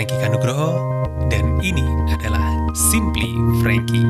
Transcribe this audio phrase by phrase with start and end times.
[0.00, 0.80] Frankie Kanugroho
[1.28, 4.08] dan ini adalah Simply Frankie.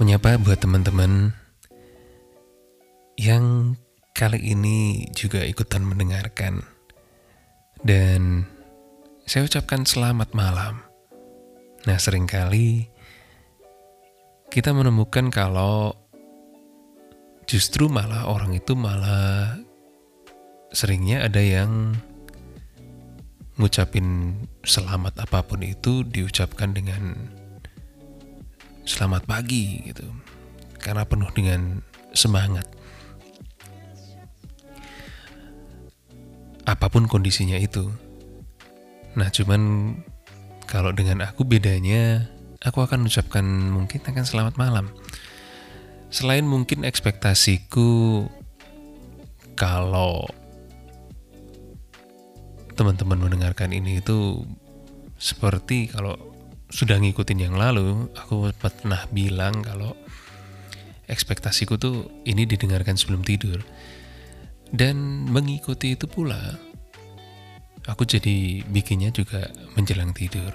[0.00, 1.36] Menyapa buat teman-teman
[3.20, 3.76] yang
[4.16, 6.64] kali ini juga ikutan mendengarkan.
[7.84, 8.48] Dan
[9.28, 10.80] saya ucapkan selamat malam.
[11.84, 12.88] Nah, sering kali
[14.48, 15.99] kita menemukan kalau
[17.50, 19.58] justru malah orang itu malah
[20.70, 21.98] seringnya ada yang
[23.58, 27.18] ngucapin selamat apa pun itu diucapkan dengan
[28.86, 30.06] selamat pagi gitu.
[30.78, 31.82] Karena penuh dengan
[32.14, 32.64] semangat.
[36.70, 37.90] apa pun kondisinya itu.
[39.18, 39.94] Nah, cuman
[40.70, 42.30] kalau dengan aku bedanya,
[42.62, 44.86] aku akan ucapkan mungkin akan selamat malam.
[46.10, 48.26] Selain mungkin ekspektasiku
[49.54, 50.26] kalau
[52.74, 54.42] teman-teman mendengarkan ini itu
[55.22, 56.18] seperti kalau
[56.70, 59.94] sudah ngikutin yang lalu, aku pernah bilang kalau
[61.06, 63.62] ekspektasiku tuh ini didengarkan sebelum tidur.
[64.70, 66.38] Dan mengikuti itu pula,
[67.86, 70.54] aku jadi bikinnya juga menjelang tidur.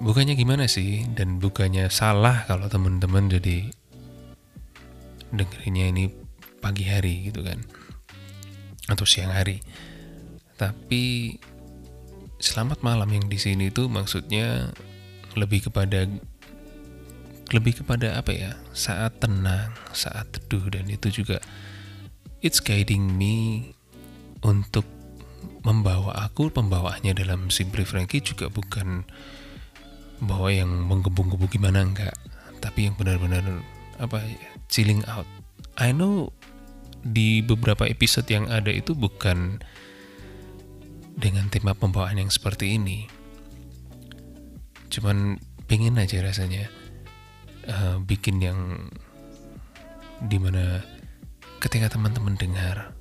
[0.00, 3.72] Bukannya gimana sih, dan bukannya salah kalau teman-teman jadi
[5.32, 6.04] dengerinnya ini
[6.62, 7.58] pagi hari gitu kan,
[8.86, 9.64] atau siang hari.
[10.60, 11.34] Tapi
[12.38, 14.70] selamat malam yang di sini itu maksudnya
[15.34, 16.06] lebih kepada
[17.50, 18.52] lebih kepada apa ya?
[18.76, 21.42] Saat tenang saat teduh dan itu juga
[22.44, 23.70] it's guiding me
[24.42, 24.84] untuk
[25.62, 29.06] membawa aku pembawaannya dalam Simply Frankie juga bukan
[30.22, 32.14] bawa yang menggebu-gebu gimana enggak.
[32.62, 33.42] Tapi yang benar-benar
[34.02, 35.24] apa ya chilling out.
[35.78, 36.34] I know
[37.02, 39.62] di beberapa episode yang ada itu bukan
[41.14, 43.06] dengan tema pembawaan yang seperti ini.
[44.90, 45.38] Cuman
[45.70, 46.68] pengen aja rasanya
[47.70, 48.90] uh, bikin yang
[50.26, 50.82] di mana
[51.62, 52.94] ketika teman-teman dengar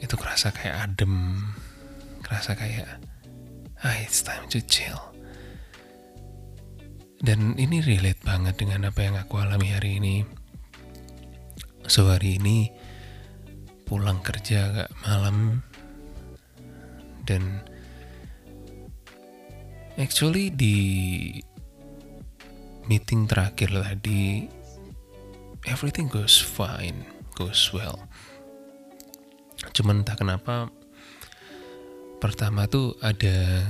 [0.00, 1.44] itu kerasa kayak adem
[2.24, 3.00] kerasa kayak
[3.84, 5.09] ah it's time to chill
[7.20, 10.24] dan ini relate banget dengan apa yang aku alami hari ini
[11.84, 12.72] so hari ini
[13.84, 15.60] pulang kerja agak malam
[17.28, 17.62] dan
[20.00, 20.76] actually di
[22.88, 24.48] meeting terakhir tadi
[25.68, 28.04] everything goes fine goes well.
[29.72, 30.68] Cuman entah kenapa
[32.20, 33.64] pertama tuh ada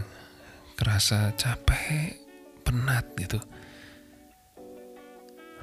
[0.75, 2.19] kerasa capek,
[2.63, 3.41] penat gitu.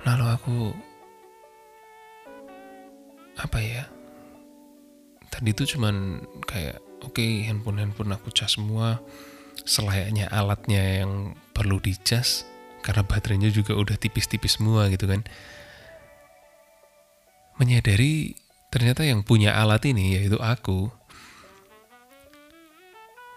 [0.05, 0.57] Lalu aku
[3.37, 3.83] apa ya?
[5.29, 8.97] Tadi tuh cuman kayak oke okay, handphone handphone aku cas semua
[9.67, 12.47] selayaknya alatnya yang perlu dicas
[12.81, 15.25] karena baterainya juga udah tipis-tipis semua gitu kan
[17.57, 18.37] menyadari
[18.69, 20.93] ternyata yang punya alat ini yaitu aku.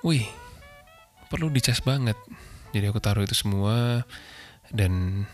[0.04, 0.24] Wih,
[1.28, 2.16] perlu dicas banget.
[2.70, 4.06] Jadi aku taruh itu semua
[4.70, 5.24] dan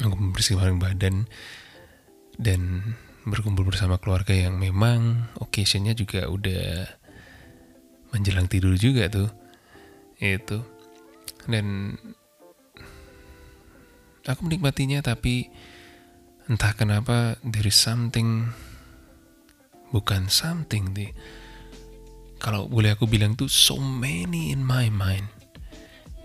[0.00, 1.28] aku membersihkan badan
[2.40, 2.94] dan
[3.28, 6.88] berkumpul bersama keluarga yang memang occasionnya juga udah
[8.16, 9.28] menjelang tidur juga tuh.
[10.16, 10.64] Itu.
[11.44, 11.96] Dan
[14.26, 15.46] aku menikmatinya tapi
[16.50, 18.50] entah kenapa there is something
[19.94, 21.10] bukan something deh
[22.42, 25.30] kalau boleh aku bilang tuh so many in my mind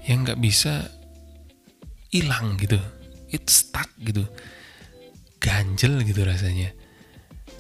[0.05, 0.89] yang nggak bisa
[2.09, 2.77] hilang gitu.
[3.31, 4.27] It's stuck gitu.
[5.41, 6.73] Ganjel gitu rasanya.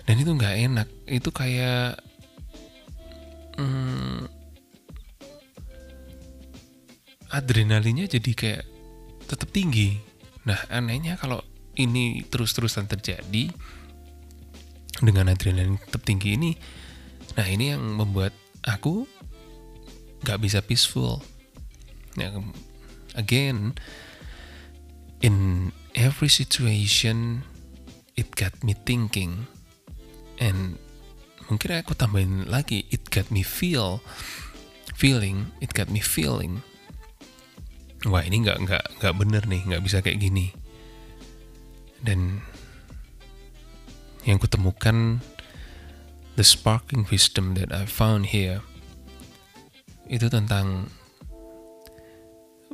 [0.05, 0.87] Dan itu nggak enak.
[1.07, 2.01] Itu kayak
[3.57, 4.27] hmm,
[7.31, 8.63] adrenalinnya jadi kayak
[9.29, 9.97] tetap tinggi.
[10.43, 11.39] Nah anehnya kalau
[11.79, 13.47] ini terus-terusan terjadi
[15.01, 16.51] dengan adrenalin tetap tinggi ini
[17.39, 19.07] nah ini yang membuat aku
[20.21, 21.23] gak bisa peaceful
[22.17, 22.31] nah,
[23.15, 23.75] again
[25.21, 27.45] in every situation
[28.17, 29.47] it got me thinking.
[30.41, 30.81] And
[31.47, 34.01] mungkin aku tambahin lagi it got me feel
[34.97, 36.65] feeling it got me feeling.
[38.09, 40.49] Wah ini nggak nggak nggak bener nih nggak bisa kayak gini.
[42.01, 42.41] Dan
[44.25, 45.21] yang kutemukan
[46.33, 48.65] the sparking wisdom that I found here
[50.09, 50.89] itu tentang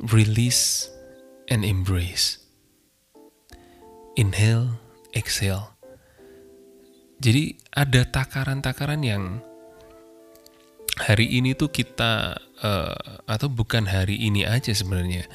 [0.06, 0.86] release
[1.50, 2.38] and embrace.
[4.14, 4.78] Inhale
[5.14, 5.74] exhale.
[7.18, 9.42] Jadi ada takaran-takaran yang
[10.98, 15.26] hari ini tuh kita uh, atau bukan hari ini aja sebenarnya.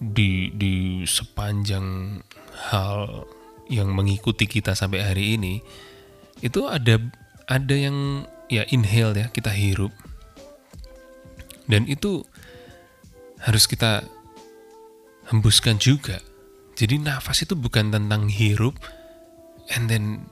[0.00, 2.20] Di di sepanjang
[2.72, 3.28] hal
[3.68, 5.60] yang mengikuti kita sampai hari ini
[6.40, 6.96] itu ada
[7.44, 9.92] ada yang ya inhale ya kita hirup.
[11.68, 12.24] Dan itu
[13.44, 14.04] harus kita
[15.30, 16.20] hembuskan juga.
[16.76, 18.76] Jadi nafas itu bukan tentang hirup
[19.76, 20.24] and then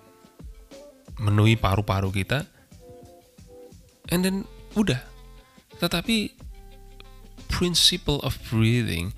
[1.18, 2.46] menuhi paru-paru kita
[4.08, 4.36] and then
[4.76, 5.00] udah.
[5.78, 6.34] Tetapi
[7.48, 9.14] principle of breathing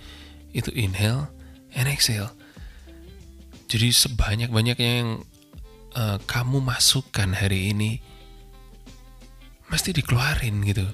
[0.53, 1.31] itu inhale
[1.75, 2.35] and exhale.
[3.71, 5.23] Jadi sebanyak-banyaknya yang
[5.95, 8.03] uh, kamu masukkan hari ini
[9.71, 10.87] mesti dikeluarin gitu.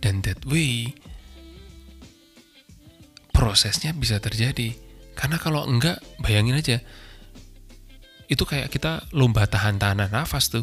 [0.00, 0.96] Dan that way
[3.42, 4.70] prosesnya bisa terjadi.
[5.18, 6.78] Karena kalau enggak bayangin aja.
[8.30, 10.62] Itu kayak kita lomba tahan-tahanan nafas tuh.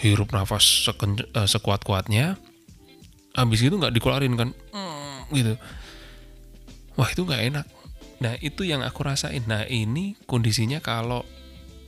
[0.00, 2.40] Hirup nafas uh, sekuat-kuatnya.
[3.36, 4.56] Habis itu nggak dikeluarin kan.
[4.72, 5.54] Mm, gitu.
[6.96, 7.66] Wah itu nggak enak.
[8.24, 9.44] Nah itu yang aku rasain.
[9.44, 11.28] Nah ini kondisinya kalau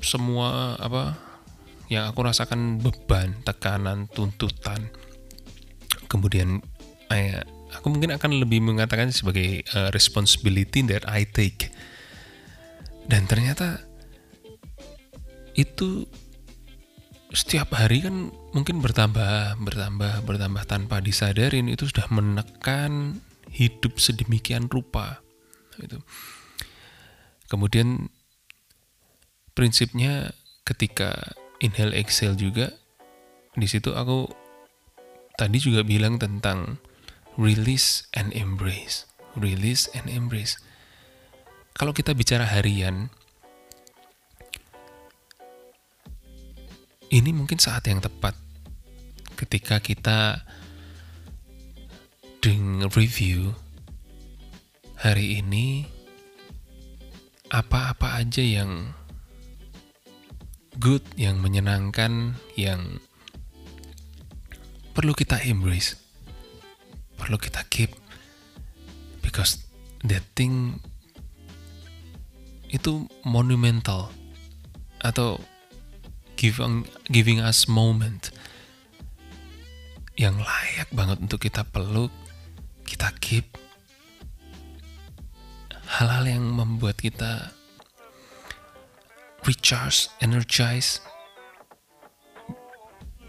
[0.04, 1.16] semua apa
[1.88, 4.88] yang aku rasakan beban tekanan tuntutan
[6.06, 6.62] kemudian
[7.10, 7.42] eh,
[7.76, 11.70] aku mungkin akan lebih mengatakan sebagai uh, responsibility that I take
[13.10, 13.82] dan ternyata
[15.58, 16.06] itu
[17.30, 25.22] setiap hari kan mungkin bertambah, bertambah, bertambah tanpa disadarin itu sudah menekan hidup sedemikian rupa.
[25.78, 26.02] Itu.
[27.46, 28.10] Kemudian
[29.54, 30.34] prinsipnya
[30.66, 32.74] ketika inhale exhale juga
[33.58, 34.30] di situ aku
[35.34, 36.78] tadi juga bilang tentang
[37.40, 40.60] release and embrace, release and embrace.
[41.72, 43.08] Kalau kita bicara harian,
[47.08, 48.36] ini mungkin saat yang tepat
[49.40, 50.44] ketika kita
[52.44, 53.56] dengan review
[55.00, 55.88] hari ini
[57.48, 58.92] apa-apa aja yang
[60.76, 63.00] good, yang menyenangkan, yang
[64.92, 65.96] perlu kita embrace,
[67.20, 67.92] perlu kita keep,
[69.20, 69.60] because
[70.08, 70.80] that thing
[72.72, 74.08] itu monumental
[75.04, 75.36] atau
[76.40, 78.32] giving giving us moment
[80.16, 82.12] yang layak banget untuk kita peluk,
[82.88, 83.44] kita keep.
[86.00, 87.52] Hal-hal yang membuat kita
[89.44, 91.02] recharge, energize,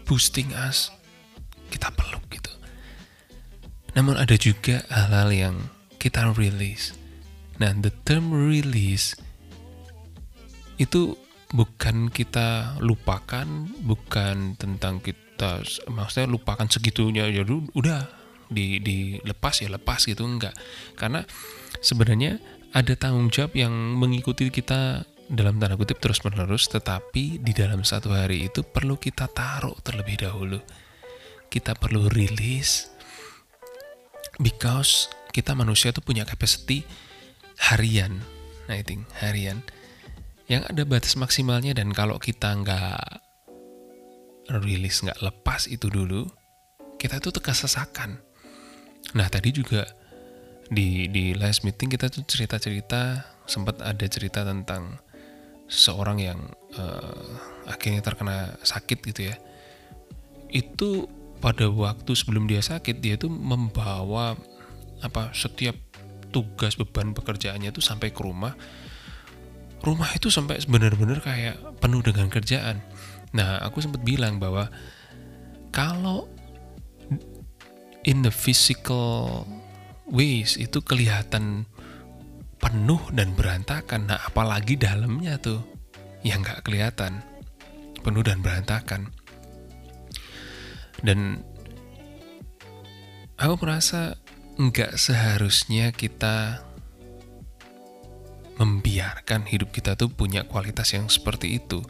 [0.04, 0.92] boosting us,
[1.72, 2.41] kita peluk gitu.
[3.92, 5.56] Namun ada juga hal-hal yang
[6.00, 6.96] kita release.
[7.60, 9.14] Nah, the term release
[10.80, 11.14] itu
[11.52, 13.46] bukan kita lupakan,
[13.84, 15.60] bukan tentang kita
[15.92, 18.08] maksudnya lupakan segitunya ya udah
[18.48, 20.56] di dilepas ya lepas gitu enggak.
[20.96, 21.22] Karena
[21.84, 22.40] sebenarnya
[22.72, 28.12] ada tanggung jawab yang mengikuti kita dalam tanda kutip terus menerus tetapi di dalam satu
[28.12, 30.60] hari itu perlu kita taruh terlebih dahulu
[31.48, 32.91] kita perlu rilis
[34.40, 36.84] because kita manusia itu punya capacity
[37.72, 38.20] harian
[38.70, 39.64] I think harian.
[40.46, 43.00] Yang ada batas maksimalnya dan kalau kita nggak
[44.62, 46.28] rilis nggak lepas itu dulu
[47.00, 48.20] kita tuh terkesesakan.
[49.16, 49.86] Nah tadi juga
[50.68, 55.00] di di last meeting kita tuh cerita cerita sempat ada cerita tentang
[55.66, 56.40] seorang yang
[56.76, 57.26] uh,
[57.66, 59.36] akhirnya terkena sakit gitu ya.
[60.52, 61.08] Itu
[61.42, 64.38] pada waktu sebelum dia sakit dia tuh membawa
[65.02, 65.74] apa setiap
[66.30, 68.54] tugas beban pekerjaannya tuh sampai ke rumah
[69.82, 72.78] rumah itu sampai benar-benar kayak penuh dengan kerjaan.
[73.34, 74.70] Nah, aku sempat bilang bahwa
[75.74, 76.30] kalau
[78.06, 79.42] in the physical
[80.06, 81.66] ways itu kelihatan
[82.62, 84.06] penuh dan berantakan.
[84.06, 85.66] Nah, apalagi dalamnya tuh
[86.22, 87.26] yang nggak kelihatan
[88.06, 89.10] penuh dan berantakan.
[91.00, 91.40] Dan
[93.40, 94.20] aku merasa
[94.60, 96.60] nggak seharusnya kita
[98.60, 101.80] membiarkan hidup kita tuh punya kualitas yang seperti itu.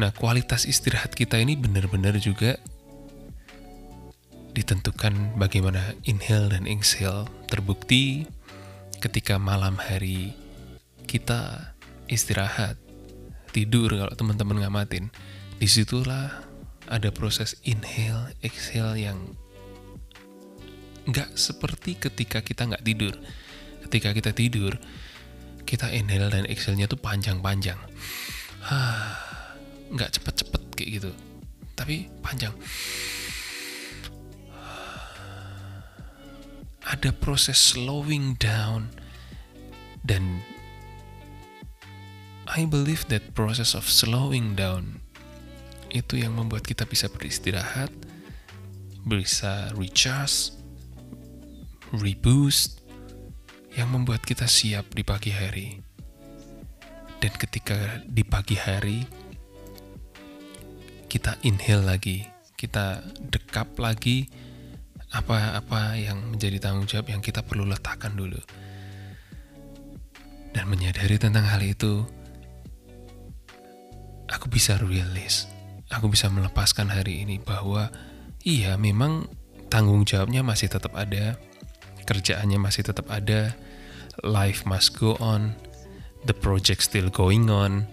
[0.00, 2.56] Nah, kualitas istirahat kita ini benar-benar juga
[4.56, 8.26] ditentukan bagaimana inhale dan exhale terbukti
[8.98, 10.34] ketika malam hari
[11.06, 11.72] kita
[12.10, 12.74] istirahat
[13.54, 15.14] tidur kalau teman-teman ngamatin
[15.62, 16.49] di situlah
[16.90, 19.38] ada proses inhale exhale yang
[21.06, 23.14] nggak seperti ketika kita nggak tidur
[23.90, 24.78] ketika kita tidur,
[25.66, 27.74] kita inhale dan exhale-nya tuh panjang-panjang.
[29.90, 31.10] Nggak cepet-cepet kayak gitu.
[31.74, 32.54] Tapi panjang.
[36.94, 38.94] Ada proses slowing down
[40.06, 40.46] dan
[42.46, 44.99] I believe that process of slowing down
[45.90, 47.90] itu yang membuat kita bisa beristirahat,
[49.06, 50.54] bisa recharge,
[51.94, 52.80] reboost,
[53.74, 55.68] yang membuat kita siap di pagi hari.
[57.20, 59.04] Dan ketika di pagi hari,
[61.10, 62.24] kita inhale lagi,
[62.56, 64.30] kita dekap lagi
[65.10, 68.38] apa-apa yang menjadi tanggung jawab yang kita perlu letakkan dulu.
[70.50, 72.06] Dan menyadari tentang hal itu,
[74.30, 75.46] aku bisa rilis,
[75.90, 77.90] aku bisa melepaskan hari ini bahwa
[78.46, 79.26] iya memang
[79.68, 81.34] tanggung jawabnya masih tetap ada,
[82.06, 83.54] kerjaannya masih tetap ada,
[84.22, 85.54] life must go on,
[86.24, 87.86] the project still going on.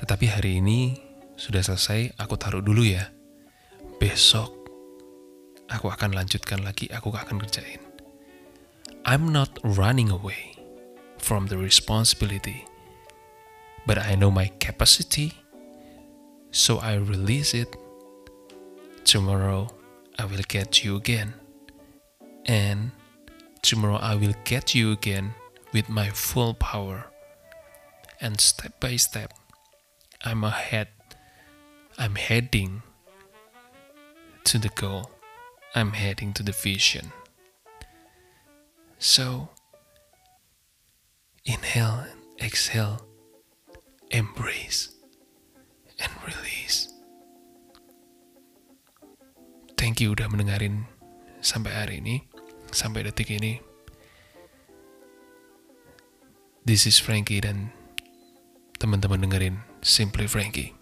[0.00, 0.98] Tetapi hari ini
[1.36, 3.12] sudah selesai, aku taruh dulu ya.
[4.00, 4.50] Besok
[5.70, 7.80] aku akan lanjutkan lagi, aku akan kerjain.
[9.02, 10.54] I'm not running away
[11.18, 12.66] from the responsibility,
[13.86, 15.41] but I know my capacity
[16.52, 17.74] So I release it.
[19.04, 19.68] Tomorrow
[20.18, 21.32] I will get you again.
[22.44, 22.90] And
[23.62, 25.32] tomorrow I will get you again
[25.72, 27.06] with my full power.
[28.20, 29.32] And step by step,
[30.22, 30.88] I'm ahead.
[31.96, 32.82] I'm heading
[34.44, 35.10] to the goal.
[35.74, 37.12] I'm heading to the vision.
[38.98, 39.48] So,
[41.46, 43.00] inhale and exhale,
[44.10, 44.91] embrace
[46.02, 46.90] and release.
[49.78, 50.86] Thank you udah mendengarin
[51.38, 52.26] sampai hari ini,
[52.74, 53.62] sampai detik ini.
[56.62, 57.74] This is Frankie dan
[58.78, 60.81] teman-teman dengerin Simply Frankie.